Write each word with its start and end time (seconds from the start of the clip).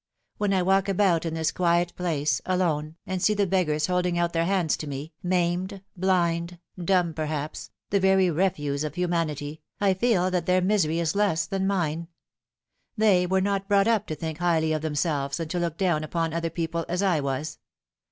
When 0.39 0.51
I 0.51 0.63
walk 0.63 0.89
about 0.89 1.27
in 1.27 1.35
this 1.35 1.51
quiet 1.51 1.95
place, 1.95 2.41
alone, 2.47 2.95
and 3.05 3.21
see 3.21 3.35
the 3.35 3.45
beggars 3.45 3.85
holding 3.85 4.17
out 4.17 4.33
their 4.33 4.45
hands 4.45 4.75
to 4.77 4.87
me, 4.87 5.13
maimed, 5.21 5.83
blind, 5.95 6.57
dumb 6.83 7.13
perhaps, 7.13 7.69
the 7.91 7.99
very 7.99 8.31
refuse 8.31 8.83
of 8.83 8.95
humanity, 8.95 9.61
I 9.79 9.93
feel 9.93 10.31
that 10.31 10.47
their 10.47 10.59
misery 10.59 10.97
is 10.97 11.13
less 11.13 11.45
than 11.45 11.67
mine. 11.67 12.07
They 12.97 13.27
were 13.27 13.41
not 13.41 13.67
brought 13.69 13.87
up 13.87 14.07
to 14.07 14.15
think 14.15 14.39
highly 14.39 14.73
of 14.73 14.81
themselves, 14.81 15.39
and 15.39 15.51
to 15.51 15.59
look 15.59 15.77
down 15.77 16.03
upon 16.03 16.33
other 16.33 16.49
people, 16.49 16.83
as 16.89 17.03
I 17.03 17.19
was. 17.19 17.59